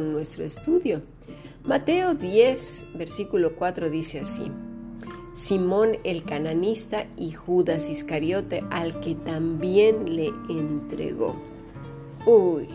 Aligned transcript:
nuestro 0.00 0.44
estudio. 0.44 1.02
Mateo 1.64 2.14
10, 2.14 2.86
versículo 2.94 3.56
4 3.56 3.90
dice 3.90 4.20
así. 4.20 4.50
Simón 5.36 5.98
el 6.04 6.24
cananista 6.24 7.06
y 7.18 7.32
Judas 7.32 7.90
Iscariote 7.90 8.64
al 8.70 9.00
que 9.00 9.14
también 9.14 10.16
le 10.16 10.28
entregó. 10.48 11.36
Uy, 12.24 12.68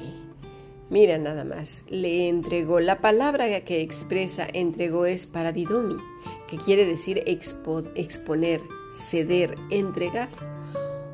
mira 0.90 1.18
nada 1.18 1.44
más, 1.44 1.86
le 1.90 2.30
entregó. 2.30 2.80
La 2.80 3.02
palabra 3.02 3.62
que 3.62 3.82
expresa 3.82 4.48
entregó 4.54 5.08
es 5.08 5.26
paradidomi, 5.26 5.96
que 6.48 6.58
quiere 6.58 6.86
decir 6.86 7.24
exponer, 7.26 8.62
ceder, 8.94 9.56
entregar. 9.72 10.30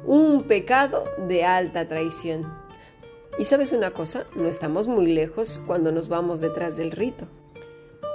Un 0.06 0.44
pecado 0.44 1.06
de 1.30 1.46
alta 1.46 1.88
traición. 1.88 2.46
Y 3.40 3.44
sabes 3.44 3.72
una 3.72 3.92
cosa, 3.92 4.26
no 4.36 4.48
estamos 4.48 4.88
muy 4.88 5.08
lejos 5.08 5.62
cuando 5.66 5.92
nos 5.92 6.08
vamos 6.10 6.42
detrás 6.42 6.78
del 6.78 6.92
rito. 6.92 7.28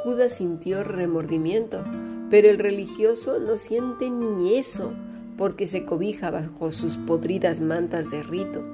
Judas 0.05 0.37
sintió 0.37 0.83
remordimiento 0.83 1.85
pero 2.33 2.49
el 2.49 2.59
religioso 2.59 3.39
no 3.41 3.59
siente 3.59 4.09
ni 4.09 4.57
eso, 4.57 4.95
porque 5.37 5.67
se 5.67 5.85
cobija 5.85 6.31
bajo 6.31 6.73
sus 6.73 6.97
podridas 6.97 7.61
mantas 7.61 8.11
de 8.11 8.23
rito. 8.23 8.65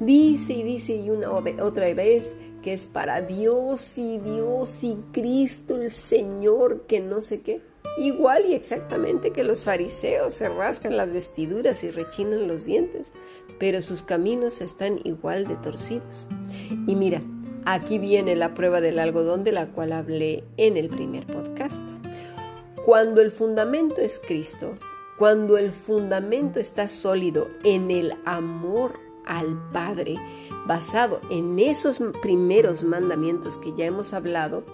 Dice 0.00 0.52
y 0.52 0.64
dice 0.64 0.96
y 0.96 1.10
una 1.10 1.30
otra 1.30 1.94
vez 1.94 2.34
que 2.60 2.72
es 2.72 2.88
para 2.88 3.20
Dios 3.20 3.98
y 3.98 4.18
Dios 4.18 4.82
y 4.82 4.96
Cristo 5.12 5.76
el 5.76 5.92
Señor, 5.92 6.86
que 6.88 6.98
no 6.98 7.20
sé 7.20 7.42
qué. 7.42 7.60
Igual 7.98 8.46
y 8.46 8.54
exactamente 8.54 9.30
que 9.30 9.44
los 9.44 9.62
fariseos 9.62 10.34
se 10.34 10.48
rascan 10.48 10.96
las 10.96 11.12
vestiduras 11.12 11.84
y 11.84 11.92
rechinan 11.92 12.48
los 12.48 12.64
dientes, 12.64 13.12
pero 13.58 13.82
sus 13.82 14.02
caminos 14.02 14.60
están 14.60 15.00
igual 15.04 15.46
de 15.46 15.56
torcidos. 15.56 16.28
Y 16.86 16.96
mira, 16.96 17.22
aquí 17.64 17.98
viene 17.98 18.36
la 18.36 18.54
prueba 18.54 18.80
del 18.80 18.98
algodón 18.98 19.44
de 19.44 19.52
la 19.52 19.66
cual 19.68 19.92
hablé 19.92 20.44
en 20.56 20.76
el 20.76 20.88
primer 20.88 21.26
podcast. 21.26 21.84
Cuando 22.84 23.20
el 23.20 23.30
fundamento 23.30 24.00
es 24.00 24.20
Cristo, 24.24 24.76
cuando 25.18 25.56
el 25.56 25.72
fundamento 25.72 26.60
está 26.60 26.88
sólido 26.88 27.48
en 27.62 27.90
el 27.90 28.14
amor 28.24 28.92
al 29.26 29.70
Padre, 29.72 30.16
basado 30.66 31.20
en 31.30 31.58
esos 31.58 32.02
primeros 32.20 32.84
mandamientos 32.84 33.58
que 33.58 33.72
ya 33.74 33.86
hemos 33.86 34.12
hablado, 34.12 34.64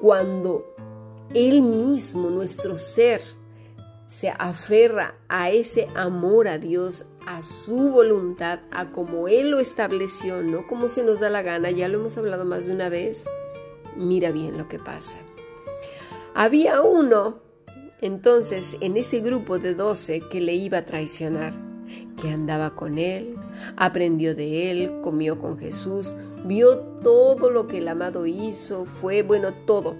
cuando 0.00 0.74
Él 1.34 1.62
mismo, 1.62 2.30
nuestro 2.30 2.76
ser, 2.76 3.22
se 4.06 4.28
aferra 4.30 5.14
a 5.28 5.50
ese 5.50 5.88
amor 5.94 6.48
a 6.48 6.58
Dios, 6.58 7.06
a 7.26 7.42
su 7.42 7.90
voluntad, 7.90 8.60
a 8.70 8.92
como 8.92 9.28
Él 9.28 9.50
lo 9.50 9.58
estableció, 9.58 10.42
no 10.42 10.66
como 10.66 10.88
se 10.88 11.04
nos 11.04 11.20
da 11.20 11.28
la 11.28 11.42
gana, 11.42 11.70
ya 11.70 11.88
lo 11.88 11.98
hemos 11.98 12.16
hablado 12.16 12.44
más 12.44 12.66
de 12.66 12.72
una 12.72 12.88
vez, 12.88 13.26
mira 13.96 14.30
bien 14.30 14.56
lo 14.56 14.68
que 14.68 14.78
pasa. 14.78 15.18
Había 16.34 16.82
uno, 16.82 17.40
entonces, 18.00 18.76
en 18.80 18.96
ese 18.96 19.20
grupo 19.20 19.58
de 19.58 19.74
doce 19.74 20.20
que 20.20 20.40
le 20.40 20.54
iba 20.54 20.78
a 20.78 20.84
traicionar, 20.84 21.52
que 22.20 22.30
andaba 22.30 22.76
con 22.76 22.98
él, 22.98 23.36
aprendió 23.76 24.34
de 24.34 24.70
él, 24.70 25.00
comió 25.02 25.38
con 25.38 25.58
Jesús, 25.58 26.14
vio 26.44 26.78
todo 27.02 27.50
lo 27.50 27.66
que 27.66 27.78
el 27.78 27.88
amado 27.88 28.26
hizo, 28.26 28.84
fue 28.84 29.22
bueno 29.22 29.52
todo. 29.66 29.96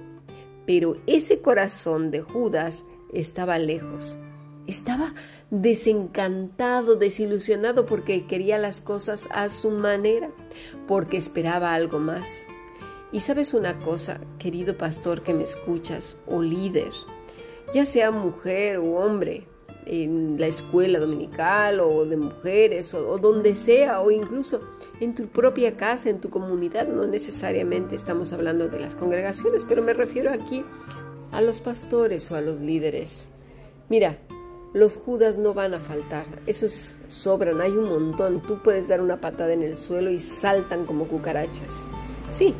Pero 0.67 0.97
ese 1.07 1.41
corazón 1.41 2.11
de 2.11 2.21
Judas 2.21 2.84
estaba 3.12 3.59
lejos, 3.59 4.19
estaba 4.67 5.15
desencantado, 5.51 6.97
desilusionado 6.97 7.87
porque 7.87 8.27
quería 8.27 8.59
las 8.59 8.81
cosas 8.81 9.29
a 9.31 9.49
su 9.49 9.71
manera, 9.71 10.31
porque 10.89 11.16
esperaba 11.16 11.75
algo 11.75 11.99
más. 11.99 12.47
Y 13.12 13.21
sabes 13.21 13.55
una 13.55 13.78
cosa, 13.78 14.21
querido 14.39 14.77
pastor 14.77 15.22
que 15.22 15.34
me 15.34 15.45
escuchas, 15.45 16.19
o 16.27 16.43
líder, 16.43 16.91
ya 17.72 17.87
sea 17.87 18.11
mujer 18.11 18.78
o 18.78 18.97
hombre, 18.97 19.47
en 19.87 20.37
la 20.39 20.49
escuela 20.49 20.99
dominical 20.99 21.81
o 21.81 22.05
de 22.05 22.16
mujeres 22.16 22.93
o, 22.93 23.19
donde 23.19 23.55
sea, 23.55 24.00
o 24.00 24.11
incluso 24.11 24.61
en 25.00 25.15
tu 25.15 25.28
propia 25.28 25.77
casa, 25.77 26.11
en 26.11 26.21
tu 26.21 26.28
comunidad, 26.28 26.89
no 26.89 27.06
necesariamente 27.06 27.95
estamos 27.95 28.33
hablando 28.33 28.69
de 28.69 28.81
las 28.81 28.97
congregaciones, 28.97 29.65
pero 29.65 29.83
me 29.83 29.93
refiero 29.93 30.33
aquí 30.33 30.65
a 31.32 31.41
los 31.41 31.60
pastores 31.60 32.31
o 32.31 32.37
a 32.37 32.41
los 32.41 32.60
líderes. 32.60 33.31
Mira, 33.88 34.19
los 34.72 34.98
judas 34.98 35.38
no 35.38 35.54
van 35.54 35.72
a 35.75 35.81
faltar, 35.81 36.26
esos 36.47 36.97
sobran, 37.09 37.60
hay 37.60 37.70
un 37.70 37.88
montón, 37.88 38.42
tú 38.42 38.62
puedes 38.62 38.88
dar 38.88 39.00
una 39.00 39.20
patada 39.20 39.53
en 39.53 39.62
el 39.62 39.76
suelo 39.76 40.10
y 40.10 40.20
saltan 40.20 40.84
como 40.84 41.06
cucarachas. 41.06 41.88
Sí, 42.31 42.54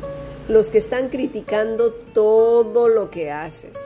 los 0.47 0.69
que 0.69 0.79
están 0.79 1.09
criticando 1.09 1.91
todo 1.91 2.87
lo 2.87 3.11
que 3.11 3.31
haces, 3.31 3.77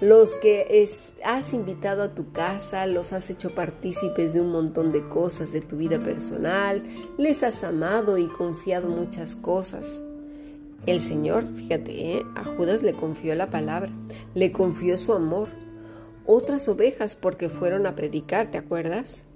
los 0.00 0.34
que 0.36 0.86
has 1.24 1.52
invitado 1.52 2.04
a 2.04 2.14
tu 2.14 2.32
casa, 2.32 2.86
los 2.86 3.12
has 3.12 3.28
hecho 3.30 3.54
partícipes 3.54 4.32
de 4.32 4.40
un 4.40 4.52
montón 4.52 4.92
de 4.92 5.06
cosas 5.08 5.52
de 5.52 5.60
tu 5.60 5.76
vida 5.76 5.98
personal, 5.98 6.84
les 7.18 7.42
has 7.42 7.64
amado 7.64 8.16
y 8.16 8.28
confiado 8.28 8.88
muchas 8.88 9.34
cosas. 9.34 10.00
El 10.88 11.02
Señor, 11.02 11.44
fíjate, 11.54 12.12
¿eh? 12.12 12.22
a 12.34 12.44
Judas 12.44 12.82
le 12.82 12.94
confió 12.94 13.34
la 13.34 13.50
palabra, 13.50 13.90
le 14.34 14.52
confió 14.52 14.96
su 14.96 15.12
amor. 15.12 15.48
Otras 16.24 16.66
ovejas 16.66 17.14
porque 17.14 17.50
fueron 17.50 17.86
a 17.86 17.94
predicar, 17.94 18.50
¿te 18.50 18.56
acuerdas? 18.56 19.26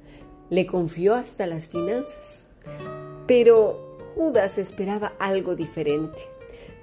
Le 0.49 0.65
confió 0.65 1.15
hasta 1.15 1.47
las 1.47 1.69
finanzas. 1.69 2.47
Pero 3.27 3.99
Judas 4.15 4.57
esperaba 4.57 5.13
algo 5.19 5.55
diferente. 5.55 6.21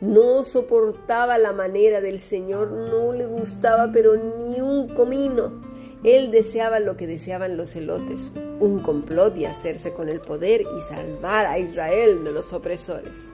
No 0.02 0.44
soportaba 0.44 1.40
la 1.40 1.52
manera 1.52 2.00
del 2.00 2.20
Señor, 2.20 2.70
no 2.70 3.12
le 3.12 3.26
gustaba 3.26 3.90
pero 3.92 4.18
ni 4.18 4.62
un 4.62 4.88
comino. 4.90 5.64
Él 6.04 6.30
deseaba 6.30 6.80
lo 6.80 6.96
que 6.96 7.08
deseaban 7.08 7.58
los 7.58 7.72
celotes, 7.72 8.34
un 8.60 8.82
complot 8.82 9.36
y 9.36 9.46
hacerse 9.46 9.94
con 9.94 10.10
el 10.10 10.22
poder 10.22 10.62
y 10.62 10.82
salvar 10.82 11.48
a 11.48 11.58
Israel 11.58 12.24
de 12.24 12.32
los 12.34 12.54
opresores. 12.54 13.34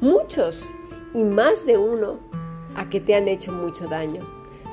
Muchos, 0.00 0.72
y 1.12 1.18
más 1.18 1.66
de 1.66 1.76
uno, 1.76 2.20
a 2.74 2.88
que 2.88 3.00
te 3.00 3.14
han 3.14 3.28
hecho 3.28 3.52
mucho 3.52 3.86
daño. 3.86 4.26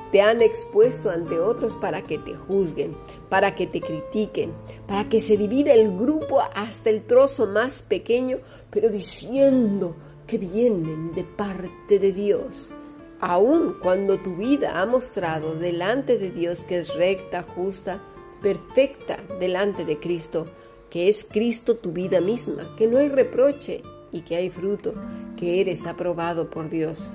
Te 0.09 0.21
han 0.21 0.41
expuesto 0.41 1.09
ante 1.09 1.37
otros 1.37 1.75
para 1.75 2.01
que 2.01 2.17
te 2.17 2.33
juzguen, 2.33 2.95
para 3.27 3.53
que 3.53 3.67
te 3.67 3.81
critiquen, 3.81 4.53
para 4.87 5.09
que 5.09 5.19
se 5.19 5.35
divida 5.35 5.73
el 5.73 5.97
grupo 5.97 6.41
hasta 6.55 6.89
el 6.89 7.03
trozo 7.05 7.45
más 7.45 7.83
pequeño, 7.83 8.37
pero 8.69 8.89
diciendo 8.89 9.97
que 10.27 10.37
vienen 10.37 11.11
de 11.11 11.25
parte 11.25 11.99
de 11.99 12.13
Dios. 12.13 12.71
Aun 13.19 13.75
cuando 13.83 14.19
tu 14.19 14.37
vida 14.37 14.79
ha 14.79 14.85
mostrado 14.85 15.55
delante 15.55 16.17
de 16.17 16.31
Dios 16.31 16.63
que 16.63 16.79
es 16.79 16.95
recta, 16.95 17.43
justa, 17.43 18.01
perfecta 18.41 19.17
delante 19.41 19.83
de 19.83 19.99
Cristo, 19.99 20.45
que 20.89 21.09
es 21.09 21.27
Cristo 21.29 21.75
tu 21.75 21.91
vida 21.91 22.21
misma, 22.21 22.75
que 22.77 22.87
no 22.87 22.97
hay 22.97 23.09
reproche 23.09 23.81
y 24.11 24.21
que 24.21 24.35
hay 24.35 24.49
fruto, 24.49 24.93
que 25.37 25.61
eres 25.61 25.85
aprobado 25.85 26.49
por 26.49 26.69
Dios. 26.69 27.11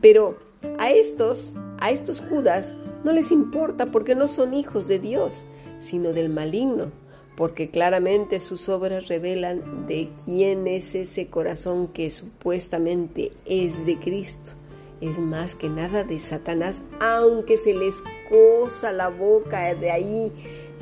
Pero 0.00 0.38
a 0.78 0.90
estos, 0.90 1.54
a 1.78 1.90
estos 1.90 2.20
Judas, 2.20 2.74
no 3.04 3.12
les 3.12 3.30
importa 3.30 3.86
porque 3.86 4.14
no 4.14 4.28
son 4.28 4.54
hijos 4.54 4.88
de 4.88 4.98
Dios, 4.98 5.44
sino 5.78 6.12
del 6.12 6.28
maligno, 6.28 6.90
porque 7.36 7.70
claramente 7.70 8.40
sus 8.40 8.68
obras 8.68 9.08
revelan 9.08 9.86
de 9.86 10.10
quién 10.24 10.66
es 10.66 10.94
ese 10.94 11.28
corazón 11.28 11.88
que 11.88 12.10
supuestamente 12.10 13.32
es 13.44 13.86
de 13.86 13.98
Cristo. 13.98 14.52
Es 15.00 15.20
más 15.20 15.54
que 15.54 15.68
nada 15.68 16.02
de 16.02 16.18
Satanás, 16.18 16.82
aunque 16.98 17.56
se 17.56 17.72
les 17.72 18.02
cosa 18.28 18.92
la 18.92 19.08
boca 19.08 19.72
de 19.74 19.92
ahí 19.92 20.32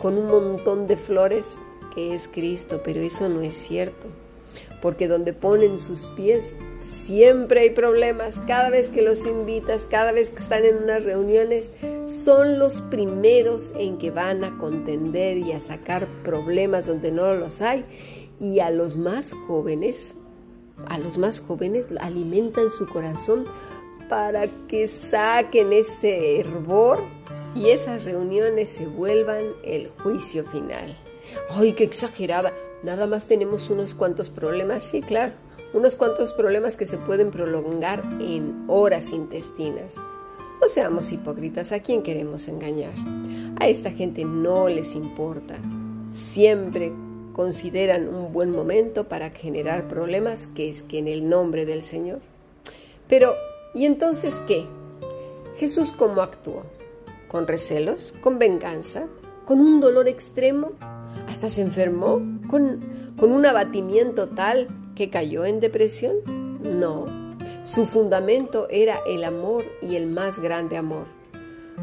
con 0.01 0.17
un 0.17 0.27
montón 0.27 0.87
de 0.87 0.97
flores, 0.97 1.59
que 1.95 2.15
es 2.15 2.27
Cristo, 2.29 2.81
pero 2.83 3.01
eso 3.01 3.29
no 3.29 3.43
es 3.43 3.55
cierto 3.55 4.09
porque 4.83 5.09
donde 5.09 5.33
ponen 5.33 5.79
sus 5.79 6.07
pies 6.11 6.57
siempre 6.79 7.61
hay 7.61 7.71
problemas. 7.71 8.41
Cada 8.47 8.71
vez 8.71 8.91
que 8.91 9.03
los 9.03 9.27
invitas, 9.27 9.87
cada 9.87 10.13
vez 10.13 10.31
que 10.31 10.39
están 10.39 10.65
en 10.65 10.83
unas 10.83 11.05
reuniones, 11.05 11.73
son 12.07 12.59
los 12.59 12.83
primeros 12.83 13.73
en 13.79 13.99
que 13.99 14.11
van 14.11 14.45
a 14.45 14.57
contender 14.59 15.39
y 15.39 15.53
a 15.53 15.61
sacar 15.61 16.07
problemas 16.23 16.87
donde 16.87 17.11
no 17.11 17.35
los 17.35 17.63
hay. 17.63 17.85
Y 18.41 18.61
a 18.61 18.71
los 18.71 18.97
más 18.97 19.33
jóvenes, 19.47 20.17
a 20.87 20.99
los 20.99 21.19
más 21.19 21.41
jóvenes 21.41 21.87
alimentan 22.01 22.71
su 22.71 22.87
corazón 22.87 23.47
para 24.09 24.47
que 24.69 24.87
saquen 24.87 25.73
ese 25.73 26.39
hervor 26.41 26.99
y 27.55 27.71
esas 27.71 28.05
reuniones 28.05 28.69
se 28.69 28.87
vuelvan 28.87 29.43
el 29.65 29.89
juicio 30.03 30.45
final. 30.45 30.97
¡Ay, 31.51 31.73
qué 31.73 31.85
exagerada! 31.85 32.53
Nada 32.83 33.07
más 33.07 33.27
tenemos 33.27 33.71
unos 33.71 33.95
cuantos 33.95 34.31
problemas, 34.31 34.85
sí, 34.85 35.01
claro, 35.01 35.33
unos 35.73 35.97
cuantos 35.97 36.33
problemas 36.33 36.77
que 36.77 36.87
se 36.87 36.99
pueden 36.99 37.31
prolongar 37.31 38.03
en 38.21 38.65
horas 38.69 39.13
intestinas. 39.13 39.97
No 40.61 40.69
seamos 40.69 41.13
hipócritas, 41.13 41.73
¿a 41.73 41.81
quién 41.81 42.03
queremos 42.03 42.49
engañar? 42.49 42.95
A 43.61 43.69
esta 43.69 43.91
gente 43.91 44.25
no 44.25 44.69
les 44.69 44.95
importa. 44.95 45.59
Siempre 46.13 46.93
consideran 47.35 48.09
un 48.09 48.33
buen 48.33 48.51
momento 48.51 49.05
para 49.05 49.31
generar 49.31 49.89
problemas, 49.89 50.47
que 50.47 50.71
es 50.71 50.83
que 50.83 50.99
en 50.99 51.09
el 51.09 51.29
nombre 51.29 51.67
del 51.67 51.83
Señor. 51.83 52.21
Pero, 53.09 53.35
¿y 53.75 53.85
entonces 53.85 54.43
qué? 54.49 54.65
Jesús 55.59 55.93
cómo 55.93 56.23
actuó? 56.23 56.63
¿Con 57.29 57.47
recelos? 57.47 58.15
¿Con 58.23 58.39
venganza? 58.39 59.07
¿Con 59.45 59.61
un 59.61 59.81
dolor 59.81 60.09
extremo? 60.09 60.73
¿Hasta 61.29 61.49
se 61.49 61.63
enfermó? 61.63 62.21
¿Con, 62.49 63.15
con 63.19 63.33
un 63.33 63.47
abatimiento 63.47 64.29
tal 64.29 64.69
que 64.95 65.11
cayó 65.11 65.45
en 65.45 65.61
depresión? 65.61 66.17
No, 66.63 67.07
su 67.65 67.85
fundamento 67.85 68.69
era 68.71 68.99
el 69.09 69.25
amor 69.25 69.65
y 69.83 69.97
el 69.97 70.07
más 70.07 70.41
grande 70.41 70.77
amor. 70.77 71.07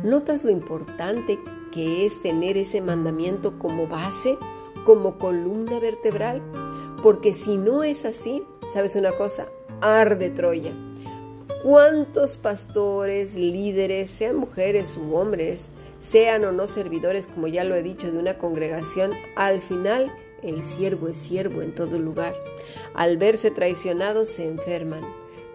¿Notas 0.01 0.43
lo 0.43 0.49
importante 0.49 1.37
que 1.71 2.05
es 2.05 2.21
tener 2.21 2.57
ese 2.57 2.81
mandamiento 2.81 3.59
como 3.59 3.87
base, 3.87 4.37
como 4.85 5.17
columna 5.17 5.79
vertebral? 5.79 6.41
Porque 7.03 7.33
si 7.33 7.57
no 7.57 7.83
es 7.83 8.05
así, 8.05 8.43
¿sabes 8.71 8.95
una 8.95 9.11
cosa? 9.11 9.47
Arde 9.81 10.29
Troya. 10.29 10.71
¿Cuántos 11.63 12.35
pastores, 12.35 13.35
líderes, 13.35 14.09
sean 14.09 14.35
mujeres 14.35 14.97
u 14.97 15.15
hombres, 15.15 15.69
sean 16.01 16.43
o 16.43 16.51
no 16.51 16.67
servidores, 16.67 17.25
como 17.25 17.47
ya 17.47 17.63
lo 17.63 17.75
he 17.75 17.81
dicho, 17.81 18.11
de 18.11 18.19
una 18.19 18.37
congregación, 18.37 19.11
al 19.37 19.61
final 19.61 20.11
el 20.43 20.61
siervo 20.61 21.07
es 21.07 21.15
siervo 21.15 21.61
en 21.61 21.73
todo 21.73 21.97
lugar. 21.97 22.35
Al 22.93 23.17
verse 23.17 23.49
traicionados 23.49 24.27
se 24.27 24.45
enferman, 24.45 25.03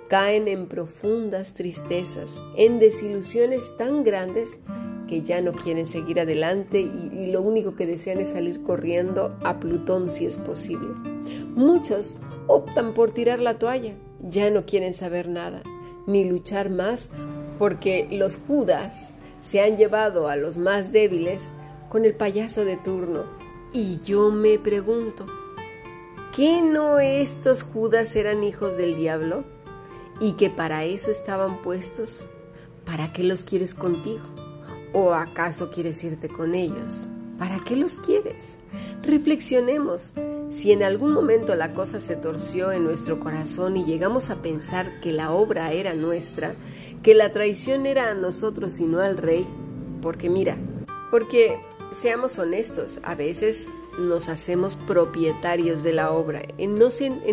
caen 0.08 0.49
en 0.49 0.66
profundas 0.66 1.52
tristezas, 1.52 2.43
en 2.56 2.78
desilusiones 2.78 3.76
tan 3.76 4.02
grandes 4.02 4.60
que 5.06 5.20
ya 5.20 5.43
no 5.43 5.52
quieren 5.52 5.87
seguir 5.87 6.20
adelante 6.20 6.81
y, 6.81 7.26
lo 7.31 7.43
único 7.43 7.75
que 7.75 7.87
desean 7.87 8.19
es 8.19 8.31
salir 8.31 8.62
corriendo 8.62 9.37
a 9.44 9.60
Plutón 9.60 10.10
si 10.10 10.25
es 10.25 10.38
posible. 10.38 10.88
Muchos 11.55 12.16
optan 12.46 12.94
por 12.94 13.10
tirar 13.10 13.40
la 13.40 13.58
toalla, 13.58 13.94
ya 14.22 14.50
no 14.50 14.64
quieren 14.64 14.94
saber 14.94 15.28
nada, 15.28 15.62
ni 16.08 16.25
luchar 16.25 16.70
más, 16.70 17.10
porque 17.58 18.08
los 18.10 18.37
Judas 18.37 19.14
se 19.40 19.60
han 19.60 19.76
llevado 19.76 20.28
a 20.28 20.37
los 20.37 20.58
más 20.58 20.90
débiles 20.90 21.52
con 21.88 22.05
el 22.05 22.14
payaso 22.14 22.64
de 22.64 22.76
turno. 22.76 23.25
Y 23.72 24.00
yo 24.00 24.32
me 24.32 24.58
pregunto, 24.58 25.26
¿qué 26.34 26.60
no 26.62 26.99
estos 26.99 27.62
Judas 27.62 28.16
eran 28.16 28.43
hijos 28.43 28.76
del 28.76 28.96
diablo? 28.96 29.44
¿Y 30.20 30.32
que 30.32 30.50
para 30.50 30.84
eso 30.84 31.10
estaban 31.10 31.58
puestos? 31.58 32.26
¿Para 32.84 33.12
qué 33.12 33.22
los 33.22 33.43
quieres 33.43 33.75
contigo? 33.75 34.25
¿O 34.93 35.12
acaso 35.12 35.70
quieres 35.70 36.02
irte 36.02 36.28
con 36.28 36.55
ellos? 36.55 37.08
¿Para 37.37 37.62
qué 37.64 37.76
los 37.76 37.99
quieres? 37.99 38.58
Reflexionemos. 39.02 40.14
Si 40.50 40.72
en 40.72 40.82
algún 40.82 41.12
momento 41.12 41.54
la 41.56 41.74
cosa 41.74 42.00
se 42.00 42.16
torció 42.16 42.72
en 42.72 42.84
nuestro 42.84 43.20
corazón 43.20 43.76
y 43.76 43.84
llegamos 43.84 44.30
a 44.30 44.36
pensar 44.36 45.00
que 45.00 45.12
la 45.12 45.30
obra 45.30 45.72
era 45.72 45.94
nuestra, 45.94 46.54
que 47.02 47.14
la 47.14 47.32
traición 47.32 47.84
era 47.84 48.10
a 48.10 48.14
nosotros 48.14 48.80
y 48.80 48.86
no 48.86 49.00
al 49.00 49.18
rey, 49.18 49.46
porque 50.00 50.30
mira, 50.30 50.56
porque 51.10 51.58
seamos 51.92 52.38
honestos, 52.38 52.98
a 53.02 53.14
veces 53.14 53.70
nos 53.98 54.30
hacemos 54.30 54.76
propietarios 54.76 55.82
de 55.82 55.92
la 55.92 56.12
obra, 56.12 56.42
en, 56.56 56.72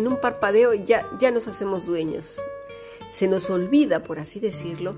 un 0.06 0.20
parpadeo 0.20 0.74
ya, 0.74 1.06
ya 1.18 1.30
nos 1.30 1.48
hacemos 1.48 1.86
dueños. 1.86 2.40
Se 3.10 3.28
nos 3.28 3.48
olvida, 3.48 4.02
por 4.02 4.18
así 4.18 4.40
decirlo, 4.40 4.94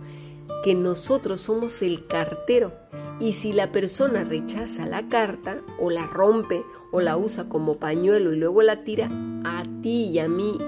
que 0.62 0.75
nosotros 0.75 1.43
somos 1.43 1.82
el 1.82 2.06
cartero 2.06 2.72
y 3.20 3.32
si 3.32 3.52
la 3.52 3.72
persona 3.72 4.25
rechaza 4.25 4.87
la 4.87 5.08
carta 5.08 5.60
o 5.81 5.90
la 5.90 6.06
rompe 6.06 6.62
o 6.93 7.00
la 7.00 7.16
usa 7.16 7.49
como 7.49 7.76
pañuelo 7.76 8.32
y 8.32 8.38
luego 8.38 8.62
la 8.62 8.84
tira, 8.84 9.08
a 9.44 9.62
ti 9.82 10.06
y 10.06 10.19
a 10.19 10.28
mí, 10.28 10.58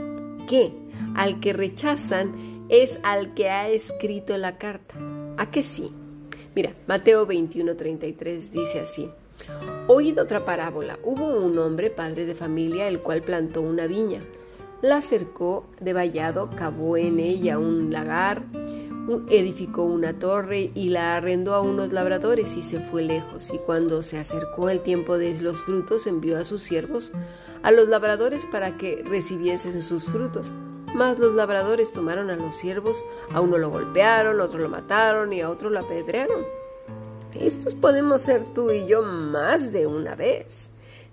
¿qué? 0.49 0.73
Al 1.15 1.41
que 1.41 1.53
rechazan 1.53 2.67
es 2.69 3.01
al 3.03 3.35
que 3.35 3.51
ha 3.51 3.69
escrito 3.69 4.37
la 4.39 4.59
carta. 4.59 4.95
¿A 5.37 5.51
qué 5.51 5.63
sí? 5.63 5.91
Mira, 6.55 6.75
Mateo 6.87 7.27
21:33 7.27 8.51
dice 8.51 8.81
así. 8.81 9.09
Oíd 9.87 10.21
otra 10.21 10.45
parábola. 10.45 10.99
Hubo 11.03 11.37
un 11.39 11.59
hombre, 11.59 11.91
padre 11.91 12.27
de 12.27 12.35
familia, 12.35 12.89
el 12.89 13.01
cual 13.01 13.23
plantó 13.23 13.63
una 13.63 13.87
viña. 13.87 14.21
La 14.83 15.03
cercó 15.03 15.67
de 15.81 15.93
vallado, 15.93 16.49
cavó 16.51 16.97
en 16.97 17.19
ella 17.19 17.59
un 17.59 17.93
lagar, 17.93 18.43
edificó 19.29 19.83
una 19.83 20.19
torre 20.19 20.71
y 20.75 20.91
la 20.91 21.17
arrendó 21.17 21.55
a 21.55 21.61
unos 21.61 21.93
labradores 21.93 22.57
y 22.57 22.63
se 22.63 22.81
fue 22.81 23.03
lejos. 23.03 23.53
Y 23.53 23.59
cuando 23.59 24.03
se 24.03 24.19
acercó 24.19 24.71
el 24.71 24.81
tiempo 24.81 25.19
de 25.19 25.41
los 25.41 25.57
frutos, 25.59 26.07
envió 26.07 26.39
a 26.39 26.45
sus 26.45 26.63
siervos 26.63 27.13
a 27.63 27.71
los 27.71 27.89
labradores 27.89 28.47
para 28.47 28.77
que 28.77 29.03
recibiesen 29.05 29.83
sus 29.83 30.05
frutos. 30.05 30.55
Mas 30.95 31.19
los 31.19 31.35
labradores 31.35 31.93
tomaron 31.93 32.31
a 32.31 32.37
los 32.37 32.57
siervos, 32.57 33.05
a 33.33 33.41
uno 33.41 33.59
lo 33.59 33.71
golpearon, 33.71 34.41
a 34.41 34.45
otro 34.45 34.59
lo 34.59 34.69
mataron 34.69 35.33
y 35.33 35.41
a 35.41 35.51
otro 35.51 35.71
lo 35.71 35.81
apedrearon. 35.81 36.45
Estos 37.35 37.75
podemos 37.75 38.23
ser 38.23 38.45
tú 38.55 38.71
y 38.71 38.87
yo 38.87 39.03
más 39.03 39.73
de 39.73 39.87
una 39.87 40.17
vez. 40.17 40.70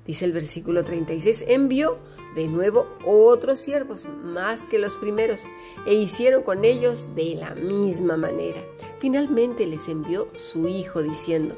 Dice 0.07 0.25
el 0.25 0.31
versículo 0.31 0.83
36, 0.86 1.45
envió 1.48 1.98
de 2.36 2.48
nuevo 2.48 2.88
otros 3.06 3.59
siervos, 3.59 4.07
más 4.24 4.65
que 4.65 4.80
los 4.80 4.95
primeros, 4.95 5.48
e 5.86 5.95
hicieron 5.95 6.44
con 6.44 6.63
ellos 6.63 7.13
de 7.15 7.36
la 7.36 7.56
misma 7.56 8.15
manera. 8.15 8.62
Finalmente 9.00 9.65
les 9.65 9.89
envió 9.89 10.30
su 10.36 10.68
hijo 10.68 11.04
diciendo, 11.04 11.56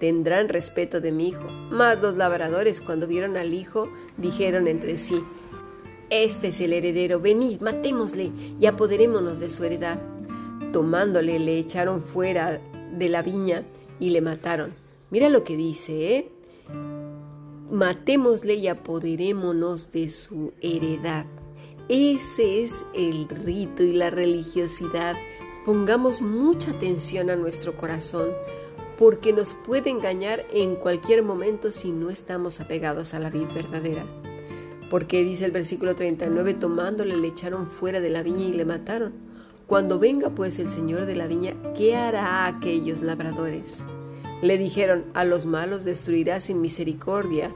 tendrán 0.00 0.48
respeto 0.48 1.00
de 1.00 1.12
mi 1.12 1.28
hijo. 1.28 1.46
Mas 1.70 2.02
los 2.02 2.16
labradores 2.16 2.80
cuando 2.80 3.06
vieron 3.06 3.36
al 3.36 3.54
hijo 3.54 3.88
dijeron 4.16 4.66
entre 4.66 4.98
sí, 4.98 5.22
este 6.10 6.48
es 6.48 6.60
el 6.60 6.72
heredero, 6.72 7.20
venid, 7.20 7.60
matémosle 7.60 8.32
y 8.58 8.66
apoderémonos 8.66 9.38
de 9.38 9.48
su 9.48 9.64
heredad. 9.64 10.02
Tomándole 10.72 11.38
le 11.38 11.56
echaron 11.58 12.02
fuera 12.02 12.60
de 12.98 13.08
la 13.08 13.22
viña 13.22 13.62
y 14.00 14.10
le 14.10 14.20
mataron. 14.20 14.74
Mira 15.10 15.28
lo 15.28 15.44
que 15.44 15.56
dice, 15.56 16.16
¿eh? 16.16 16.28
Matémosle 17.72 18.56
y 18.56 18.68
apoderémonos 18.68 19.92
de 19.92 20.10
su 20.10 20.52
heredad. 20.60 21.24
Ese 21.88 22.62
es 22.62 22.84
el 22.94 23.26
rito 23.30 23.82
y 23.82 23.94
la 23.94 24.10
religiosidad. 24.10 25.16
Pongamos 25.64 26.20
mucha 26.20 26.72
atención 26.72 27.30
a 27.30 27.36
nuestro 27.36 27.74
corazón, 27.74 28.28
porque 28.98 29.32
nos 29.32 29.54
puede 29.54 29.88
engañar 29.88 30.44
en 30.52 30.76
cualquier 30.76 31.22
momento 31.22 31.70
si 31.70 31.92
no 31.92 32.10
estamos 32.10 32.60
apegados 32.60 33.14
a 33.14 33.20
la 33.20 33.30
vida 33.30 33.48
verdadera. 33.54 34.04
Porque 34.90 35.24
dice 35.24 35.46
el 35.46 35.50
versículo 35.50 35.96
39, 35.96 36.52
tomándole 36.52 37.16
le 37.16 37.28
echaron 37.28 37.68
fuera 37.68 38.00
de 38.00 38.10
la 38.10 38.22
viña 38.22 38.44
y 38.44 38.52
le 38.52 38.66
mataron. 38.66 39.14
Cuando 39.66 39.98
venga 39.98 40.28
pues 40.28 40.58
el 40.58 40.68
Señor 40.68 41.06
de 41.06 41.16
la 41.16 41.26
viña, 41.26 41.54
¿qué 41.74 41.96
hará 41.96 42.44
a 42.44 42.48
aquellos 42.48 43.00
labradores? 43.00 43.86
Le 44.42 44.58
dijeron, 44.58 45.04
a 45.14 45.24
los 45.24 45.46
malos 45.46 45.84
destruirá 45.84 46.40
sin 46.40 46.60
misericordia 46.60 47.52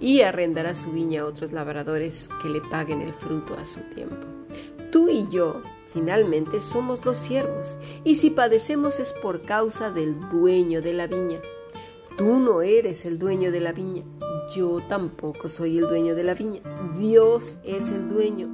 y 0.00 0.22
arrendará 0.22 0.74
su 0.74 0.92
viña 0.92 1.22
a 1.22 1.26
otros 1.26 1.52
labradores 1.52 2.28
que 2.42 2.48
le 2.48 2.60
paguen 2.60 3.00
el 3.00 3.12
fruto 3.12 3.54
a 3.54 3.64
su 3.64 3.80
tiempo. 3.94 4.16
Tú 4.92 5.08
y 5.08 5.26
yo, 5.30 5.62
finalmente, 5.92 6.60
somos 6.60 7.04
los 7.04 7.16
siervos, 7.16 7.78
y 8.04 8.14
si 8.14 8.30
padecemos 8.30 8.98
es 9.00 9.12
por 9.12 9.42
causa 9.42 9.90
del 9.90 10.18
dueño 10.30 10.80
de 10.80 10.92
la 10.92 11.06
viña. 11.06 11.40
Tú 12.16 12.38
no 12.38 12.62
eres 12.62 13.04
el 13.04 13.18
dueño 13.18 13.52
de 13.52 13.60
la 13.60 13.72
viña, 13.72 14.02
yo 14.54 14.80
tampoco 14.88 15.48
soy 15.48 15.78
el 15.78 15.88
dueño 15.88 16.14
de 16.14 16.24
la 16.24 16.34
viña, 16.34 16.60
Dios 16.98 17.58
es 17.64 17.90
el 17.90 18.08
dueño. 18.08 18.48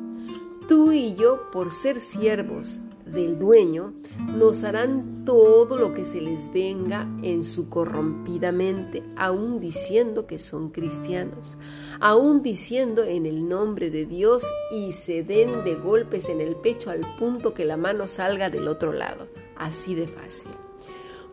Tú 0.68 0.92
y 0.92 1.14
yo, 1.14 1.50
por 1.50 1.70
ser 1.70 2.00
siervos 2.00 2.80
del 3.14 3.38
dueño, 3.38 3.94
nos 4.36 4.64
harán 4.64 5.24
todo 5.24 5.78
lo 5.78 5.94
que 5.94 6.04
se 6.04 6.20
les 6.20 6.52
venga 6.52 7.08
en 7.22 7.44
su 7.44 7.68
corrompida 7.68 8.52
mente, 8.52 9.02
aún 9.16 9.60
diciendo 9.60 10.26
que 10.26 10.38
son 10.38 10.70
cristianos, 10.70 11.56
aún 12.00 12.42
diciendo 12.42 13.04
en 13.04 13.26
el 13.26 13.48
nombre 13.48 13.90
de 13.90 14.04
Dios 14.04 14.44
y 14.70 14.92
se 14.92 15.22
den 15.22 15.64
de 15.64 15.74
golpes 15.76 16.28
en 16.28 16.40
el 16.40 16.56
pecho 16.56 16.90
al 16.90 17.00
punto 17.18 17.54
que 17.54 17.64
la 17.64 17.76
mano 17.76 18.08
salga 18.08 18.50
del 18.50 18.68
otro 18.68 18.92
lado, 18.92 19.28
así 19.56 19.94
de 19.94 20.06
fácil. 20.06 20.50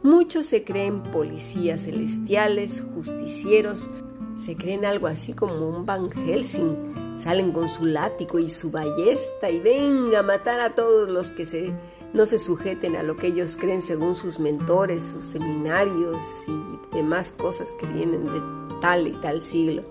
Muchos 0.03 0.45
se 0.47 0.63
creen 0.63 1.03
policías 1.03 1.83
celestiales, 1.83 2.83
justicieros, 2.95 3.89
se 4.35 4.55
creen 4.55 4.85
algo 4.85 5.07
así 5.07 5.33
como 5.33 5.69
un 5.69 5.85
Van 5.85 6.09
Helsing. 6.09 7.00
Salen 7.21 7.51
con 7.51 7.69
su 7.69 7.85
látigo 7.85 8.39
y 8.39 8.49
su 8.49 8.71
ballesta 8.71 9.49
y 9.51 9.59
venga 9.59 10.19
a 10.19 10.23
matar 10.23 10.59
a 10.59 10.73
todos 10.73 11.07
los 11.07 11.31
que 11.31 11.45
se, 11.45 11.71
no 12.13 12.25
se 12.25 12.39
sujeten 12.39 12.95
a 12.95 13.03
lo 13.03 13.15
que 13.15 13.27
ellos 13.27 13.55
creen 13.55 13.83
según 13.83 14.15
sus 14.15 14.39
mentores, 14.39 15.05
sus 15.05 15.25
seminarios 15.25 16.17
y 16.47 16.95
demás 16.95 17.31
cosas 17.31 17.75
que 17.79 17.85
vienen 17.85 18.25
de 18.25 18.41
tal 18.81 19.07
y 19.07 19.11
tal 19.11 19.43
siglo. 19.43 19.83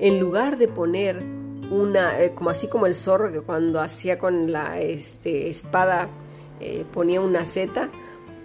En 0.00 0.18
lugar 0.20 0.56
de 0.56 0.68
poner 0.68 1.22
una, 1.70 2.18
eh, 2.18 2.34
como 2.34 2.48
así 2.48 2.66
como 2.66 2.86
el 2.86 2.94
zorro 2.94 3.30
que 3.30 3.40
cuando 3.42 3.78
hacía 3.78 4.18
con 4.18 4.50
la 4.50 4.80
este, 4.80 5.50
espada 5.50 6.08
eh, 6.60 6.86
ponía 6.94 7.20
una 7.20 7.44
Z, 7.44 7.90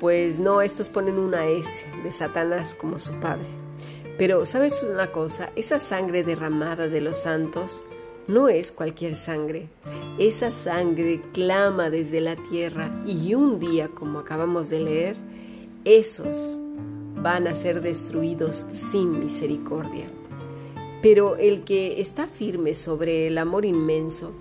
pues 0.02 0.42
no, 0.42 0.62
estos 0.62 0.90
ponen 0.90 1.18
una 1.18 1.48
S 1.48 1.86
de 2.04 2.12
Satanás 2.12 2.76
como 2.76 3.00
su 3.00 3.14
padre. 3.14 3.48
Pero, 4.18 4.46
¿sabes 4.46 4.84
una 4.84 5.12
cosa? 5.12 5.52
Esa 5.56 5.80
sangre 5.80 6.24
derramada 6.24 6.90
de 6.90 7.00
los 7.00 7.18
santos 7.18 7.86
no 8.28 8.48
es 8.48 8.72
cualquier 8.72 9.16
sangre. 9.16 9.68
Esa 10.18 10.52
sangre 10.52 11.22
clama 11.34 11.90
desde 11.90 12.22
la 12.22 12.36
tierra 12.36 12.92
y 13.06 13.34
un 13.34 13.60
día, 13.60 13.90
como 13.90 14.20
acabamos 14.20 14.70
de 14.70 14.80
leer, 14.80 15.16
esos 15.86 16.60
van 17.16 17.48
a 17.48 17.56
ser 17.56 17.82
destruidos 17.82 18.66
sin 18.72 19.20
misericordia. 19.20 20.06
Pero 21.02 21.36
el 21.36 21.64
que 21.64 22.00
está 22.00 22.28
firme 22.28 22.76
sobre 22.76 23.28
el 23.28 23.38
amor 23.38 23.66
inmenso, 23.66 24.32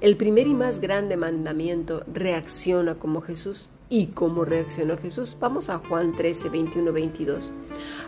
el 0.00 0.16
primer 0.16 0.46
y 0.46 0.54
más 0.54 0.80
grande 0.80 1.16
mandamiento, 1.16 2.04
reacciona 2.12 2.96
como 2.96 3.20
Jesús. 3.20 3.70
¿Y 3.92 4.06
cómo 4.06 4.44
reaccionó 4.44 4.96
Jesús? 4.96 5.36
Vamos 5.40 5.68
a 5.68 5.78
Juan 5.78 6.12
13, 6.12 6.48
21, 6.48 6.92
22. 6.92 7.50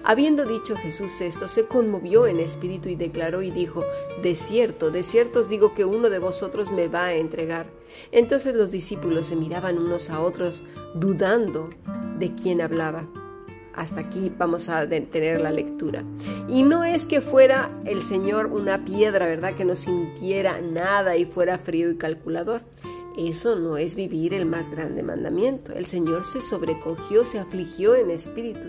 Habiendo 0.04 0.44
dicho 0.44 0.76
Jesús 0.76 1.20
esto, 1.20 1.48
se 1.48 1.66
conmovió 1.66 2.28
en 2.28 2.38
espíritu 2.38 2.88
y 2.88 2.94
declaró 2.94 3.42
y 3.42 3.50
dijo, 3.50 3.82
De 4.22 4.36
cierto, 4.36 4.92
de 4.92 5.02
cierto 5.02 5.40
os 5.40 5.48
digo 5.48 5.74
que 5.74 5.84
uno 5.84 6.08
de 6.08 6.20
vosotros 6.20 6.70
me 6.70 6.86
va 6.86 7.06
a 7.06 7.14
entregar. 7.14 7.66
Entonces 8.12 8.54
los 8.54 8.70
discípulos 8.70 9.26
se 9.26 9.34
miraban 9.34 9.76
unos 9.76 10.08
a 10.10 10.20
otros, 10.20 10.62
dudando 10.94 11.68
de 12.16 12.32
quién 12.32 12.60
hablaba. 12.60 13.04
Hasta 13.74 14.02
aquí 14.02 14.30
vamos 14.38 14.68
a 14.68 14.86
detener 14.86 15.40
la 15.40 15.50
lectura. 15.50 16.04
Y 16.48 16.62
no 16.62 16.84
es 16.84 17.06
que 17.06 17.20
fuera 17.20 17.70
el 17.86 18.02
Señor 18.02 18.46
una 18.46 18.84
piedra, 18.84 19.26
¿verdad? 19.26 19.56
Que 19.56 19.64
no 19.64 19.74
sintiera 19.74 20.60
nada 20.60 21.16
y 21.16 21.24
fuera 21.24 21.58
frío 21.58 21.90
y 21.90 21.96
calculador. 21.96 22.62
Eso 23.16 23.56
no 23.56 23.76
es 23.76 23.94
vivir 23.94 24.32
el 24.32 24.46
más 24.46 24.70
grande 24.70 25.02
mandamiento. 25.02 25.72
El 25.72 25.86
Señor 25.86 26.24
se 26.24 26.40
sobrecogió, 26.40 27.24
se 27.24 27.38
afligió 27.38 27.94
en 27.94 28.10
espíritu, 28.10 28.68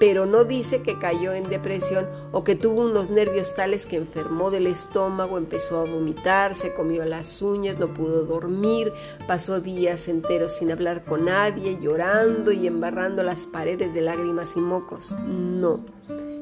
pero 0.00 0.26
no 0.26 0.44
dice 0.44 0.82
que 0.82 0.98
cayó 0.98 1.32
en 1.32 1.48
depresión 1.48 2.06
o 2.32 2.42
que 2.42 2.56
tuvo 2.56 2.82
unos 2.82 3.10
nervios 3.10 3.54
tales 3.54 3.86
que 3.86 3.96
enfermó 3.96 4.50
del 4.50 4.66
estómago, 4.66 5.38
empezó 5.38 5.80
a 5.80 5.84
vomitar, 5.84 6.54
se 6.54 6.74
comió 6.74 7.04
las 7.04 7.40
uñas, 7.40 7.78
no 7.78 7.94
pudo 7.94 8.24
dormir, 8.24 8.92
pasó 9.26 9.60
días 9.60 10.08
enteros 10.08 10.54
sin 10.54 10.72
hablar 10.72 11.04
con 11.04 11.26
nadie, 11.26 11.78
llorando 11.80 12.50
y 12.50 12.66
embarrando 12.66 13.22
las 13.22 13.46
paredes 13.46 13.94
de 13.94 14.00
lágrimas 14.00 14.56
y 14.56 14.60
mocos. 14.60 15.14
No 15.28 15.98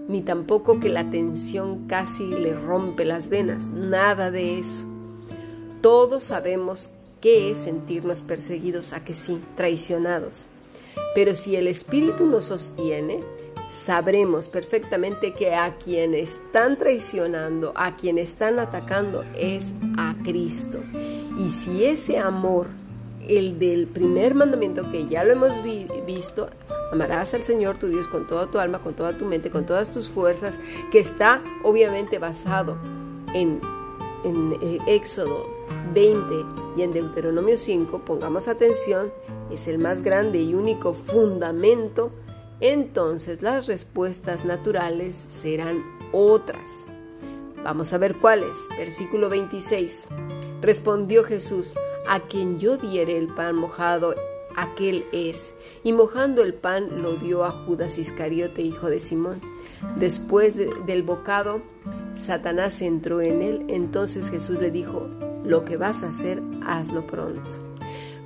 ni 0.08 0.22
tampoco 0.22 0.78
que 0.78 0.88
la 0.88 1.10
tensión 1.10 1.86
casi 1.88 2.26
le 2.26 2.54
rompe 2.54 3.04
las 3.04 3.28
venas, 3.28 3.66
nada 3.66 4.30
de 4.30 4.58
eso. 4.58 4.86
Todos 5.80 6.24
sabemos 6.24 6.90
qué 7.20 7.50
es 7.50 7.58
sentirnos 7.58 8.22
perseguidos, 8.22 8.92
a 8.92 9.04
que 9.04 9.14
sí, 9.14 9.40
traicionados. 9.56 10.46
Pero 11.14 11.34
si 11.34 11.56
el 11.56 11.66
Espíritu 11.66 12.26
nos 12.26 12.46
sostiene, 12.46 13.20
sabremos 13.70 14.48
perfectamente 14.48 15.32
que 15.32 15.54
a 15.54 15.76
quien 15.76 16.14
están 16.14 16.76
traicionando, 16.76 17.72
a 17.74 17.96
quien 17.96 18.18
están 18.18 18.58
atacando, 18.58 19.24
es 19.34 19.74
a 19.96 20.14
Cristo. 20.24 20.78
Y 21.38 21.48
si 21.50 21.84
ese 21.84 22.18
amor, 22.18 22.68
el 23.28 23.58
del 23.58 23.86
primer 23.86 24.34
mandamiento 24.34 24.90
que 24.90 25.06
ya 25.06 25.24
lo 25.24 25.32
hemos 25.32 25.54
visto, 26.06 26.48
amarás 26.92 27.34
al 27.34 27.42
Señor 27.42 27.78
tu 27.78 27.88
Dios 27.88 28.08
con 28.08 28.26
toda 28.26 28.50
tu 28.50 28.58
alma, 28.58 28.78
con 28.80 28.94
toda 28.94 29.16
tu 29.16 29.24
mente, 29.24 29.50
con 29.50 29.66
todas 29.66 29.90
tus 29.90 30.08
fuerzas, 30.08 30.60
que 30.92 31.00
está 31.00 31.42
obviamente 31.64 32.18
basado 32.18 32.76
en, 33.34 33.60
en 34.24 34.52
eh, 34.62 34.78
Éxodo 34.86 35.55
20 35.94 36.34
y 36.76 36.82
en 36.82 36.92
Deuteronomio 36.92 37.56
5, 37.56 38.04
pongamos 38.04 38.48
atención, 38.48 39.12
es 39.50 39.66
el 39.68 39.78
más 39.78 40.02
grande 40.02 40.42
y 40.42 40.54
único 40.54 40.94
fundamento, 40.94 42.10
entonces 42.60 43.42
las 43.42 43.66
respuestas 43.66 44.44
naturales 44.44 45.16
serán 45.16 45.82
otras. 46.12 46.86
Vamos 47.66 47.92
a 47.92 47.98
ver 47.98 48.16
cuáles. 48.16 48.68
Versículo 48.78 49.28
26. 49.28 50.08
Respondió 50.62 51.24
Jesús, 51.24 51.74
a 52.06 52.20
quien 52.20 52.60
yo 52.60 52.76
diere 52.76 53.18
el 53.18 53.26
pan 53.26 53.56
mojado, 53.56 54.14
aquel 54.56 55.04
es. 55.12 55.56
Y 55.82 55.92
mojando 55.92 56.44
el 56.44 56.54
pan 56.54 57.02
lo 57.02 57.16
dio 57.16 57.44
a 57.44 57.50
Judas 57.50 57.98
Iscariote, 57.98 58.62
hijo 58.62 58.88
de 58.88 59.00
Simón. 59.00 59.40
Después 59.96 60.56
del 60.56 61.02
bocado, 61.02 61.60
Satanás 62.14 62.80
entró 62.82 63.20
en 63.20 63.42
él. 63.42 63.64
Entonces 63.68 64.30
Jesús 64.30 64.60
le 64.60 64.70
dijo, 64.70 65.08
lo 65.46 65.64
que 65.64 65.76
vas 65.76 66.02
a 66.02 66.08
hacer, 66.08 66.42
hazlo 66.66 67.06
pronto. 67.06 67.66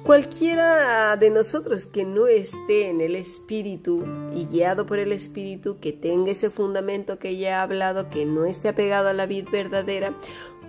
Cualquiera 0.05 1.17
de 1.17 1.29
nosotros 1.29 1.87
que 1.87 2.05
no 2.05 2.27
esté 2.27 2.89
en 2.89 3.03
el 3.03 3.15
Espíritu 3.15 4.03
y 4.35 4.47
guiado 4.47 4.87
por 4.87 4.99
el 4.99 5.13
Espíritu, 5.13 5.79
que 5.79 5.93
tenga 5.93 6.31
ese 6.31 6.49
fundamento 6.49 7.19
que 7.19 7.37
ya 7.37 7.51
he 7.51 7.53
hablado, 7.53 8.09
que 8.09 8.25
no 8.25 8.47
esté 8.47 8.71
apegado 8.71 9.09
a 9.09 9.13
la 9.13 9.27
vida 9.27 9.51
verdadera, 9.53 10.15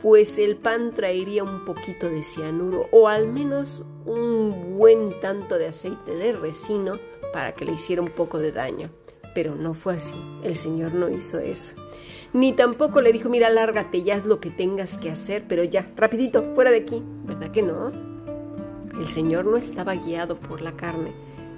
pues 0.01 0.37
el 0.37 0.57
pan 0.57 0.91
traería 0.91 1.43
un 1.43 1.63
poquito 1.63 2.09
de 2.09 2.23
cianuro 2.23 2.87
o 2.91 3.07
al 3.07 3.27
menos 3.31 3.85
un 4.05 4.77
buen 4.77 5.17
tanto 5.21 5.57
de 5.57 5.67
aceite 5.67 6.13
de 6.13 6.33
resino 6.33 6.97
para 7.31 7.53
que 7.53 7.65
le 7.65 7.73
hiciera 7.73 8.01
un 8.01 8.09
poco 8.09 8.37
de 8.37 8.51
daño. 8.51 8.89
Pero 9.33 9.55
no 9.55 9.73
fue 9.73 9.95
así, 9.95 10.21
el 10.43 10.57
Señor 10.57 10.93
no 10.93 11.07
hizo 11.07 11.39
eso 11.39 11.80
ni 12.33 12.53
tampoco 12.53 13.01
le 13.01 13.11
dijo, 13.11 13.29
mira, 13.29 13.49
lárgate, 13.49 14.03
ya 14.03 14.15
haz 14.15 14.25
lo 14.25 14.39
que 14.39 14.49
tengas 14.49 14.97
que 14.97 15.11
hacer, 15.11 15.43
pero 15.47 15.63
ya, 15.63 15.89
rapidito, 15.95 16.43
fuera 16.55 16.71
de 16.71 16.77
aquí. 16.77 17.03
¿Verdad 17.25 17.51
que 17.51 17.61
no? 17.61 17.91
El 18.97 19.07
Señor 19.07 19.45
no 19.45 19.57
estaba 19.57 19.95
guiado 19.95 20.37
por 20.37 20.61
la 20.61 20.73
carne, 20.73 21.11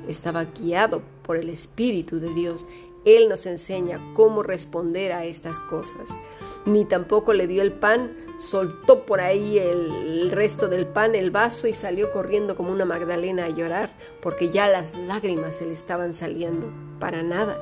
estaba 0.08 0.46
guiado 0.46 1.02
por 1.24 1.38
el 1.38 1.50
Espíritu 1.50 2.20
de 2.20 2.34
Dios. 2.34 2.66
Él 3.06 3.30
nos 3.30 3.46
enseña 3.46 4.00
cómo 4.16 4.44
responder 4.44 5.12
a 5.12 5.26
estas 5.26 5.60
cosas. 5.60 6.18
Ni 6.66 6.86
tampoco 6.86 7.34
le 7.34 7.48
dio 7.48 7.62
el 7.62 7.74
pan, 7.74 8.16
soltó 8.40 9.06
por 9.06 9.20
ahí 9.20 9.60
el, 9.60 10.32
resto 10.32 10.70
del 10.70 10.88
pan, 10.88 11.14
el 11.14 11.30
vaso 11.30 11.68
y 11.68 11.74
salió 11.74 12.12
corriendo 12.12 12.56
como 12.56 12.72
una 12.72 12.86
Magdalena 12.86 13.46
a 13.46 13.50
llorar 13.50 13.94
porque 14.22 14.50
ya 14.50 14.68
las 14.70 14.96
lágrimas 14.96 15.58
se 15.58 15.66
le 15.66 15.74
estaban 15.74 16.14
saliendo. 16.14 16.72
Para 17.00 17.22
nada. 17.22 17.58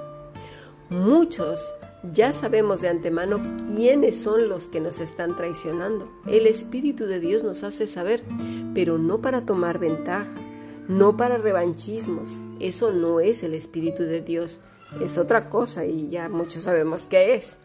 Muchos 0.90 1.74
ya 2.04 2.34
sabemos 2.34 2.82
de 2.82 2.90
antemano 2.90 3.42
quiénes 3.76 4.22
son 4.22 4.50
los 4.50 4.68
que 4.68 4.80
nos 4.80 5.00
están 5.00 5.36
traicionando. 5.36 6.12
El 6.28 6.48
Espíritu 6.48 7.06
de 7.06 7.20
Dios 7.20 7.44
nos 7.44 7.64
hace 7.64 7.88
saber, 7.88 8.24
pero 8.74 8.98
no 8.98 9.22
para 9.22 9.46
tomar 9.46 9.80
ventaja, 9.80 10.34
no 10.88 11.16
para 11.16 11.38
revanchismos. 11.38 12.40
Eso 12.60 12.92
no 12.92 13.20
es 13.20 13.44
el 13.44 13.54
Espíritu 13.54 14.04
de 14.04 14.22
Dios, 14.22 14.60
es 15.00 15.18
otra 15.18 15.50
cosa 15.50 15.86
y 15.86 16.10
ya 16.10 16.28
muchos 16.28 16.64
sabemos 16.64 17.06
qué 17.06 17.36
es. 17.36 17.58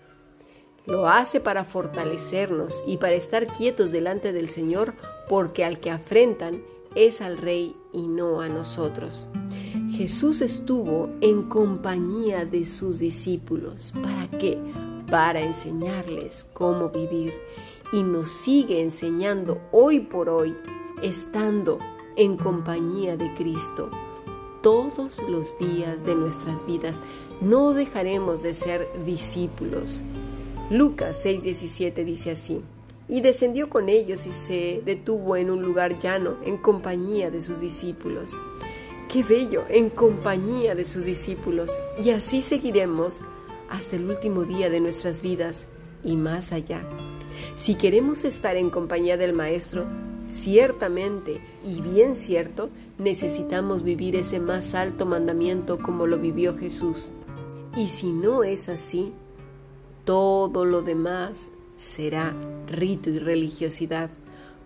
Lo 0.87 1.09
hace 1.09 1.40
para 1.40 1.64
fortalecernos 1.64 2.85
y 2.87 2.99
para 2.99 3.14
estar 3.14 3.47
quietos 3.47 3.90
delante 3.90 4.33
del 4.33 4.49
Señor, 4.49 4.95
porque 5.28 5.64
al 5.64 5.81
que 5.81 5.90
afrentan 5.90 6.62
es 6.95 7.21
al 7.21 7.38
Rey 7.38 7.75
y 7.93 8.07
no 8.07 8.40
a 8.40 8.49
nosotros. 8.49 9.26
Jesús 9.97 10.43
estuvo 10.43 11.09
en 11.23 11.45
compañía 11.45 12.45
de 12.45 12.67
sus 12.67 12.99
discípulos. 12.99 13.95
¿Para 14.03 14.29
qué? 14.29 14.59
Para 15.11 15.41
enseñarles 15.41 16.45
cómo 16.53 16.91
vivir. 16.91 17.33
Y 17.95 18.03
nos 18.03 18.31
sigue 18.31 18.83
enseñando 18.83 19.59
hoy 19.73 20.00
por 20.00 20.29
hoy, 20.29 20.55
estando 21.03 21.79
en 22.15 22.37
compañía 22.37 23.17
de 23.17 23.33
Cristo. 23.37 23.88
Todos 24.62 25.19
los 25.31 25.59
días 25.59 26.05
de 26.05 26.15
nuestras 26.15 26.67
vidas 26.67 27.00
no 27.41 27.73
dejaremos 27.73 28.43
de 28.43 28.53
ser 28.53 28.87
discípulos. 29.07 30.03
Lucas 30.69 31.25
6:17 31.25 32.05
dice 32.05 32.33
así, 32.33 32.61
y 33.09 33.23
descendió 33.23 33.71
con 33.71 33.88
ellos 33.88 34.26
y 34.26 34.33
se 34.33 34.83
detuvo 34.85 35.37
en 35.37 35.50
un 35.50 35.62
lugar 35.62 35.99
llano 35.99 36.37
en 36.45 36.59
compañía 36.59 37.31
de 37.31 37.41
sus 37.41 37.61
discípulos. 37.61 38.35
Qué 39.08 39.22
bello, 39.22 39.64
en 39.68 39.88
compañía 39.88 40.75
de 40.75 40.84
sus 40.84 41.04
discípulos. 41.04 41.78
Y 42.02 42.10
así 42.10 42.42
seguiremos 42.42 43.22
hasta 43.70 43.96
el 43.96 44.10
último 44.10 44.44
día 44.44 44.68
de 44.68 44.80
nuestras 44.80 45.22
vidas 45.22 45.68
y 46.04 46.16
más 46.16 46.52
allá. 46.52 46.82
Si 47.54 47.76
queremos 47.76 48.25
estar 48.25 48.56
en 48.56 48.68
compañía 48.68 49.16
del 49.16 49.32
Maestro, 49.32 49.84
ciertamente 50.28 51.40
y 51.64 51.80
bien 51.80 52.16
cierto, 52.16 52.68
necesitamos 52.98 53.84
vivir 53.84 54.16
ese 54.16 54.40
más 54.40 54.75
alto 54.75 55.06
mandamiento 55.06 55.78
como 55.78 56.06
lo 56.06 56.18
vivió 56.18 56.56
Jesús. 56.56 57.10
Y 57.76 57.88
si 57.88 58.10
no 58.10 58.42
es 58.42 58.68
así, 58.68 59.12
todo 60.04 60.64
lo 60.64 60.82
demás 60.82 61.50
será 61.76 62.34
rito 62.66 63.10
y 63.10 63.18
religiosidad 63.18 64.10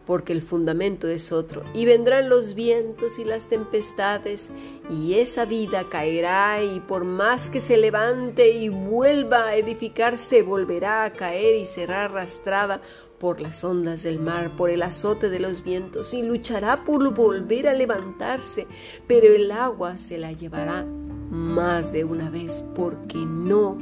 porque 0.07 0.33
el 0.33 0.42
fundamento 0.42 1.09
es 1.09 1.33
otro. 1.33 1.62
Y 1.75 1.85
vendrán 1.85 2.28
los 2.28 2.54
vientos 2.54 3.19
y 3.19 3.25
las 3.25 3.49
tempestades, 3.49 4.50
y 4.90 5.14
esa 5.14 5.45
vida 5.45 5.88
caerá, 5.88 6.62
y 6.62 6.80
por 6.80 7.04
más 7.04 7.50
que 7.50 7.61
se 7.61 7.76
levante 7.76 8.50
y 8.50 8.69
vuelva 8.69 9.47
a 9.47 9.57
edificarse, 9.57 10.42
volverá 10.42 11.04
a 11.04 11.12
caer 11.12 11.57
y 11.57 11.66
será 11.66 12.04
arrastrada 12.04 12.80
por 13.19 13.40
las 13.40 13.62
ondas 13.64 14.02
del 14.02 14.19
mar, 14.19 14.57
por 14.57 14.71
el 14.71 14.83
azote 14.83 15.28
de 15.28 15.40
los 15.40 15.62
vientos, 15.62 16.14
y 16.14 16.23
luchará 16.23 16.85
por 16.85 17.14
volver 17.14 17.69
a 17.69 17.75
levantarse, 17.75 18.66
pero 19.07 19.26
el 19.26 19.52
agua 19.52 19.99
se 19.99 20.16
la 20.16 20.33
llevará 20.33 20.85
más 21.30 21.92
de 21.92 22.04
una 22.04 22.30
vez, 22.30 22.64
porque 22.75 23.19
no 23.19 23.76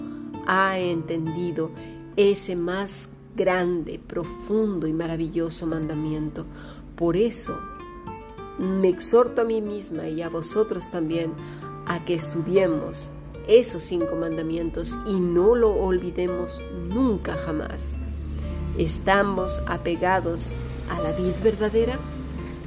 ha 0.46 0.78
entendido 0.78 1.70
ese 2.16 2.56
más 2.56 3.10
grande, 3.38 3.98
profundo 4.04 4.86
y 4.86 4.92
maravilloso 4.92 5.66
mandamiento. 5.66 6.44
Por 6.96 7.16
eso 7.16 7.56
me 8.58 8.88
exhorto 8.88 9.42
a 9.42 9.44
mí 9.44 9.62
misma 9.62 10.08
y 10.08 10.20
a 10.20 10.28
vosotros 10.28 10.90
también 10.90 11.32
a 11.86 12.04
que 12.04 12.14
estudiemos 12.14 13.10
esos 13.46 13.84
cinco 13.84 14.16
mandamientos 14.16 14.98
y 15.06 15.18
no 15.20 15.54
lo 15.54 15.72
olvidemos 15.72 16.60
nunca 16.88 17.34
jamás. 17.36 17.96
¿Estamos 18.76 19.62
apegados 19.66 20.52
a 20.90 21.00
la 21.00 21.12
vid 21.12 21.32
verdadera? 21.42 21.98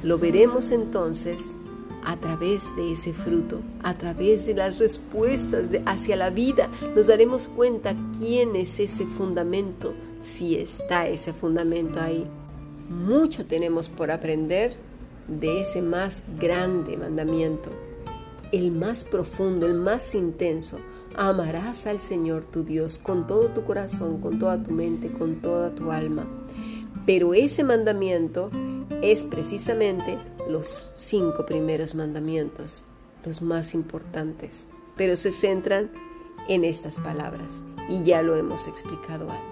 Lo 0.02 0.18
veremos 0.18 0.72
entonces 0.72 1.58
a 2.04 2.16
través 2.16 2.74
de 2.74 2.92
ese 2.92 3.12
fruto, 3.12 3.60
a 3.82 3.94
través 3.94 4.44
de 4.46 4.54
las 4.54 4.78
respuestas 4.78 5.68
hacia 5.86 6.16
la 6.16 6.30
vida, 6.30 6.68
nos 6.96 7.06
daremos 7.06 7.48
cuenta 7.48 7.94
quién 8.18 8.56
es 8.56 8.80
ese 8.80 9.06
fundamento, 9.06 9.94
si 10.22 10.56
está 10.56 11.06
ese 11.08 11.32
fundamento 11.32 12.00
ahí. 12.00 12.26
Mucho 12.88 13.44
tenemos 13.44 13.88
por 13.88 14.10
aprender 14.10 14.76
de 15.28 15.60
ese 15.60 15.82
más 15.82 16.24
grande 16.38 16.96
mandamiento, 16.96 17.70
el 18.52 18.70
más 18.70 19.04
profundo, 19.04 19.66
el 19.66 19.74
más 19.74 20.14
intenso. 20.14 20.78
Amarás 21.14 21.86
al 21.86 22.00
Señor 22.00 22.44
tu 22.50 22.64
Dios 22.64 22.98
con 22.98 23.26
todo 23.26 23.48
tu 23.48 23.64
corazón, 23.64 24.20
con 24.20 24.38
toda 24.38 24.62
tu 24.62 24.70
mente, 24.70 25.12
con 25.12 25.36
toda 25.36 25.74
tu 25.74 25.90
alma. 25.90 26.26
Pero 27.04 27.34
ese 27.34 27.64
mandamiento 27.64 28.50
es 29.02 29.24
precisamente 29.24 30.18
los 30.48 30.92
cinco 30.94 31.44
primeros 31.44 31.94
mandamientos, 31.94 32.84
los 33.24 33.42
más 33.42 33.74
importantes, 33.74 34.66
pero 34.96 35.16
se 35.16 35.30
centran 35.30 35.90
en 36.48 36.64
estas 36.64 36.98
palabras 36.98 37.62
y 37.88 38.02
ya 38.04 38.22
lo 38.22 38.36
hemos 38.36 38.66
explicado 38.68 39.28
antes. 39.30 39.51